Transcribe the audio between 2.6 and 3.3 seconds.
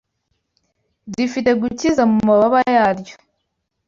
yaryo